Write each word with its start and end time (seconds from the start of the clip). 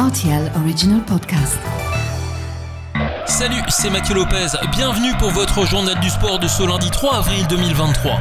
RTL 0.00 0.50
Original 0.56 1.02
Podcast. 1.04 1.58
Salut, 3.26 3.60
c'est 3.68 3.90
Mathieu 3.90 4.14
Lopez. 4.14 4.46
Bienvenue 4.72 5.12
pour 5.18 5.30
votre 5.30 5.66
journal 5.66 6.00
du 6.00 6.08
sport 6.08 6.38
de 6.38 6.48
ce 6.48 6.62
lundi 6.62 6.90
3 6.90 7.16
avril 7.16 7.46
2023. 7.48 8.12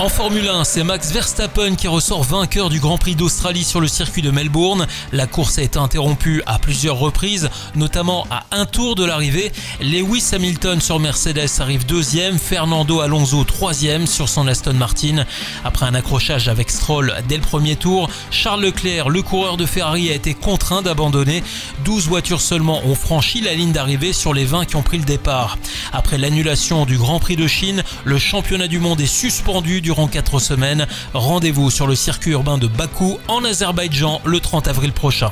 En 0.00 0.08
Formule 0.08 0.48
1, 0.48 0.64
c'est 0.64 0.82
Max 0.82 1.12
Verstappen 1.12 1.76
qui 1.76 1.86
ressort 1.86 2.24
vainqueur 2.24 2.68
du 2.68 2.80
Grand 2.80 2.98
Prix 2.98 3.14
d'Australie 3.14 3.62
sur 3.62 3.80
le 3.80 3.86
circuit 3.86 4.22
de 4.22 4.32
Melbourne. 4.32 4.88
La 5.12 5.28
course 5.28 5.58
a 5.58 5.62
été 5.62 5.78
interrompue 5.78 6.42
à 6.46 6.58
plusieurs 6.58 6.96
reprises, 6.96 7.48
notamment 7.76 8.26
à 8.28 8.44
un 8.50 8.66
tour 8.66 8.96
de 8.96 9.04
l'arrivée. 9.04 9.52
Lewis 9.80 10.30
Hamilton 10.32 10.80
sur 10.80 10.98
Mercedes 10.98 11.48
arrive 11.60 11.86
deuxième, 11.86 12.40
Fernando 12.40 13.00
Alonso 13.00 13.44
troisième 13.44 14.08
sur 14.08 14.28
son 14.28 14.48
Aston 14.48 14.74
Martin. 14.74 15.24
Après 15.64 15.86
un 15.86 15.94
accrochage 15.94 16.48
avec 16.48 16.70
Stroll 16.70 17.14
dès 17.28 17.36
le 17.36 17.42
premier 17.42 17.76
tour, 17.76 18.10
Charles 18.32 18.62
Leclerc, 18.62 19.08
le 19.08 19.22
coureur 19.22 19.56
de 19.56 19.64
Ferrari, 19.64 20.10
a 20.10 20.14
été 20.14 20.34
contraint 20.34 20.82
d'abandonner. 20.82 21.44
12 21.84 22.08
voitures 22.08 22.40
seulement 22.40 22.84
ont 22.84 22.96
franchi 22.96 23.40
la 23.40 23.54
ligne 23.54 23.72
d'arrivée 23.72 24.12
sur 24.12 24.34
les 24.34 24.44
20 24.44 24.64
qui 24.64 24.74
ont 24.74 24.82
pris 24.82 24.98
le 24.98 25.04
départ. 25.04 25.56
Après 25.92 26.18
l'annulation 26.18 26.84
du 26.84 26.98
Grand 26.98 27.20
Prix 27.20 27.36
de 27.36 27.46
Chine, 27.46 27.84
le 28.04 28.18
championnat 28.18 28.66
du 28.66 28.80
monde 28.80 29.00
est 29.00 29.06
suspendu 29.06 29.83
durant 29.84 30.08
4 30.08 30.40
semaines. 30.40 30.88
Rendez-vous 31.12 31.70
sur 31.70 31.86
le 31.86 31.94
circuit 31.94 32.32
urbain 32.32 32.58
de 32.58 32.66
Bakou 32.66 33.18
en 33.28 33.44
Azerbaïdjan 33.44 34.20
le 34.24 34.40
30 34.40 34.66
avril 34.66 34.92
prochain. 34.92 35.30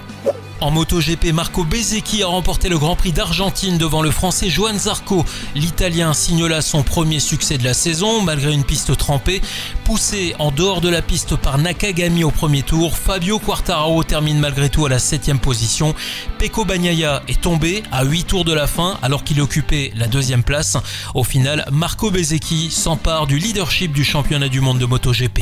En 0.62 0.71
MotoGP, 0.71 1.33
Marco 1.33 1.65
Bezzecchi 1.65 2.23
a 2.23 2.29
remporté 2.29 2.69
le 2.69 2.79
Grand 2.79 2.95
Prix 2.95 3.11
d'Argentine 3.11 3.79
devant 3.79 4.01
le 4.01 4.12
Français 4.12 4.48
Johan 4.48 4.79
Zarco. 4.79 5.25
L'Italien 5.57 6.15
signe 6.15 6.47
là 6.47 6.62
son 6.62 6.85
premier 6.85 7.19
succès 7.19 7.59
de 7.59 7.65
la 7.65 7.75
saison 7.75 8.23
malgré 8.23 8.52
une 8.52 8.62
piste 8.62 8.97
trempée. 8.97 9.43
Poussé 9.83 10.37
en 10.38 10.52
dehors 10.52 10.80
de 10.80 10.88
la 10.88 11.02
piste 11.02 11.35
par 11.35 11.59
Nakagami 11.59 12.23
au 12.23 12.30
premier 12.30 12.62
tour, 12.62 12.97
Fabio 12.97 13.41
Quartararo 13.41 14.05
termine 14.05 14.38
malgré 14.38 14.69
tout 14.69 14.87
à 14.87 14.88
la 14.88 15.01
7 15.01 15.37
position. 15.41 15.97
Pecco 16.38 16.65
Bagnaia 16.65 17.24
est 17.27 17.41
tombé 17.41 17.83
à 17.91 18.05
8 18.05 18.29
tours 18.29 18.45
de 18.45 18.52
la 18.52 18.69
fin 18.69 19.01
alors 19.02 19.24
qu'il 19.24 19.40
occupait 19.40 19.90
la 19.96 20.07
deuxième 20.07 20.45
place. 20.45 20.77
Au 21.16 21.24
final, 21.24 21.66
Marco 21.73 22.13
Bezzecchi 22.13 22.71
s'empare 22.71 23.27
du 23.27 23.37
leadership 23.37 23.93
du 23.93 24.05
championnat 24.05 24.49
du 24.49 24.60
monde 24.60 24.79
de 24.79 24.87
MotoGP. 24.87 25.40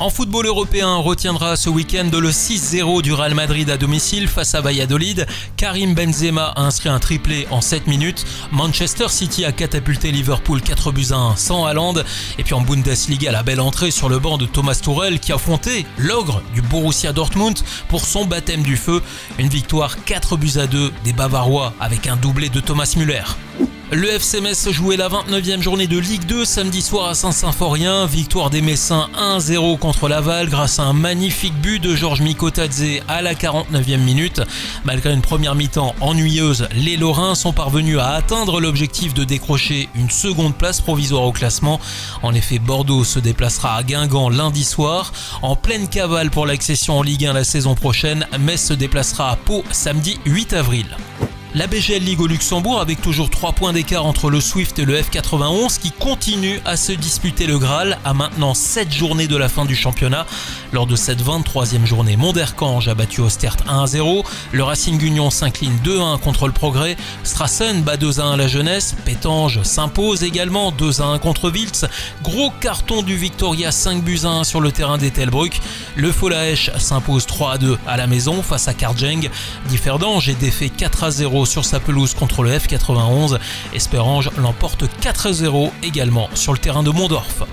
En 0.00 0.08
football 0.08 0.46
européen, 0.46 0.88
on 0.88 1.02
retiendra 1.02 1.56
ce 1.56 1.68
week-end 1.68 2.08
le 2.10 2.30
6-0 2.30 3.02
du 3.02 3.12
Real 3.12 3.34
Madrid 3.34 3.68
à 3.68 3.76
domicile 3.76 4.28
à 4.54 4.60
Valladolid. 4.60 5.26
Karim 5.56 5.94
Benzema 5.94 6.52
a 6.56 6.62
inscrit 6.62 6.88
un 6.88 6.98
triplé 6.98 7.46
en 7.50 7.60
7 7.60 7.86
minutes. 7.86 8.24
Manchester 8.52 9.08
City 9.08 9.44
a 9.44 9.52
catapulté 9.52 10.10
Liverpool 10.12 10.62
4 10.62 10.92
buts 10.92 11.06
à 11.10 11.16
1 11.16 11.36
sans 11.36 11.66
Haaland. 11.66 11.94
Et 12.38 12.44
puis 12.44 12.54
en 12.54 12.62
Bundesliga, 12.62 13.30
la 13.32 13.42
belle 13.42 13.60
entrée 13.60 13.90
sur 13.90 14.08
le 14.08 14.18
banc 14.18 14.38
de 14.38 14.46
Thomas 14.46 14.80
Tourel 14.82 15.20
qui 15.20 15.32
affrontait 15.32 15.84
l'ogre 15.98 16.42
du 16.54 16.62
Borussia 16.62 17.12
Dortmund 17.12 17.58
pour 17.88 18.04
son 18.04 18.24
baptême 18.24 18.62
du 18.62 18.76
feu. 18.76 19.02
Une 19.38 19.48
victoire 19.48 20.04
4 20.04 20.36
buts 20.36 20.56
à 20.56 20.66
2 20.66 20.92
des 21.04 21.12
Bavarois 21.12 21.74
avec 21.78 22.06
un 22.06 22.16
doublé 22.16 22.48
de 22.48 22.60
Thomas 22.60 22.94
Müller. 22.96 23.24
Le 23.92 24.08
FC 24.08 24.40
Metz 24.40 24.70
jouait 24.70 24.96
la 24.96 25.08
29e 25.08 25.62
journée 25.62 25.88
de 25.88 25.98
Ligue 25.98 26.24
2 26.24 26.44
samedi 26.44 26.80
soir 26.80 27.08
à 27.08 27.14
Saint-Symphorien. 27.16 28.06
Victoire 28.06 28.48
des 28.48 28.62
Messins 28.62 29.08
1-0 29.18 29.78
contre 29.78 30.08
Laval 30.08 30.48
grâce 30.48 30.78
à 30.78 30.84
un 30.84 30.92
magnifique 30.92 31.60
but 31.60 31.80
de 31.80 31.96
Georges 31.96 32.20
Mikotadze 32.20 33.00
à 33.08 33.20
la 33.20 33.34
49e 33.34 33.98
minute. 33.98 34.42
Malgré 34.84 35.12
une 35.12 35.22
première 35.22 35.56
mi-temps 35.56 35.96
ennuyeuse, 36.00 36.68
les 36.76 36.96
Lorrains 36.96 37.34
sont 37.34 37.52
parvenus 37.52 37.98
à 37.98 38.10
atteindre 38.10 38.60
l'objectif 38.60 39.12
de 39.12 39.24
décrocher 39.24 39.88
une 39.96 40.10
seconde 40.10 40.54
place 40.54 40.80
provisoire 40.80 41.24
au 41.24 41.32
classement. 41.32 41.80
En 42.22 42.32
effet, 42.32 42.60
Bordeaux 42.60 43.02
se 43.02 43.18
déplacera 43.18 43.74
à 43.74 43.82
Guingamp 43.82 44.30
lundi 44.30 44.62
soir. 44.62 45.12
En 45.42 45.56
pleine 45.56 45.88
cavale 45.88 46.30
pour 46.30 46.46
l'accession 46.46 46.98
en 46.98 47.02
Ligue 47.02 47.26
1 47.26 47.32
la 47.32 47.42
saison 47.42 47.74
prochaine, 47.74 48.24
Metz 48.38 48.68
se 48.68 48.72
déplacera 48.72 49.32
à 49.32 49.36
Pau 49.36 49.64
samedi 49.72 50.20
8 50.26 50.52
avril. 50.52 50.86
La 51.52 51.66
BGL 51.66 52.04
Ligue 52.04 52.20
au 52.20 52.28
Luxembourg 52.28 52.80
avec 52.80 53.02
toujours 53.02 53.28
3 53.28 53.54
points 53.54 53.72
d'écart 53.72 54.06
entre 54.06 54.30
le 54.30 54.40
Swift 54.40 54.78
et 54.78 54.84
le 54.84 54.96
F91 54.96 55.80
qui 55.80 55.90
continue 55.90 56.60
à 56.64 56.76
se 56.76 56.92
disputer 56.92 57.48
le 57.48 57.58
Graal 57.58 57.98
à 58.04 58.14
maintenant 58.14 58.54
7 58.54 58.92
journées 58.92 59.26
de 59.26 59.36
la 59.36 59.48
fin 59.48 59.64
du 59.64 59.74
championnat. 59.74 60.26
Lors 60.72 60.86
de 60.86 60.94
cette 60.94 61.20
23e 61.20 61.84
journée, 61.86 62.16
Monderkange 62.16 62.86
a 62.86 62.94
battu 62.94 63.20
Ostert 63.20 63.56
1-0, 63.68 64.24
le 64.52 64.62
Racing 64.62 65.02
Union 65.02 65.30
s'incline 65.30 65.76
2-1 65.84 66.20
contre 66.20 66.46
le 66.46 66.52
Progrès, 66.52 66.96
Strassen 67.24 67.82
bat 67.82 67.96
2-1 67.96 68.36
la 68.36 68.46
Jeunesse, 68.46 68.94
Pétange 69.04 69.64
s'impose 69.64 70.22
également 70.22 70.70
2-1 70.70 71.18
contre 71.18 71.50
Wiltz, 71.50 71.84
gros 72.22 72.52
carton 72.60 73.02
du 73.02 73.16
Victoria 73.16 73.72
5 73.72 74.04
buts 74.04 74.20
1 74.22 74.44
sur 74.44 74.60
le 74.60 74.70
terrain 74.70 74.98
d'Etelbruck, 74.98 75.58
le 75.96 76.12
Folaesch 76.12 76.70
s'impose 76.78 77.26
3-2 77.26 77.76
à 77.88 77.96
la 77.96 78.06
maison 78.06 78.40
face 78.40 78.68
à 78.68 78.74
Karjeng, 78.74 79.28
Differdange 79.68 80.28
est 80.28 80.38
défait 80.38 80.70
4-0 80.78 81.39
sur 81.44 81.64
sa 81.64 81.80
pelouse 81.80 82.14
contre 82.14 82.42
le 82.42 82.50
F91. 82.50 83.38
Espérange 83.74 84.30
l'emporte 84.38 84.84
4-0 85.02 85.70
également 85.82 86.28
sur 86.34 86.52
le 86.52 86.58
terrain 86.58 86.82
de 86.82 86.90
Mondorf. 86.90 87.44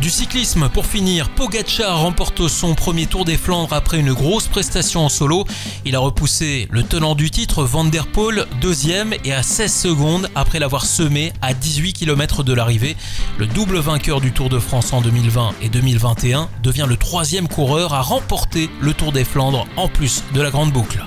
Du 0.00 0.10
cyclisme, 0.10 0.68
pour 0.68 0.84
finir, 0.84 1.30
Pogacar 1.30 2.00
remporte 2.00 2.48
son 2.48 2.74
premier 2.74 3.06
Tour 3.06 3.24
des 3.24 3.38
Flandres 3.38 3.72
après 3.72 3.98
une 3.98 4.12
grosse 4.12 4.46
prestation 4.46 5.06
en 5.06 5.08
solo. 5.08 5.46
Il 5.86 5.96
a 5.96 6.00
repoussé 6.00 6.68
le 6.70 6.82
tenant 6.82 7.14
du 7.14 7.30
titre 7.30 7.64
Van 7.64 7.84
der 7.84 8.06
Poel, 8.06 8.46
deuxième 8.60 9.14
et 9.24 9.32
à 9.32 9.42
16 9.42 9.72
secondes 9.74 10.30
après 10.34 10.58
l'avoir 10.58 10.84
semé 10.84 11.32
à 11.40 11.54
18 11.54 11.94
km 11.94 12.42
de 12.42 12.52
l'arrivée. 12.52 12.94
Le 13.38 13.46
double 13.46 13.78
vainqueur 13.78 14.20
du 14.20 14.32
Tour 14.32 14.50
de 14.50 14.58
France 14.58 14.92
en 14.92 15.00
2020 15.00 15.54
et 15.62 15.70
2021 15.70 16.50
devient 16.62 16.86
le 16.86 16.98
troisième 16.98 17.48
coureur 17.48 17.94
à 17.94 18.02
remporter 18.02 18.68
le 18.80 18.92
Tour 18.92 19.12
des 19.12 19.24
Flandres 19.24 19.66
en 19.76 19.88
plus 19.88 20.24
de 20.34 20.42
la 20.42 20.50
grande 20.50 20.72
boucle. 20.72 21.06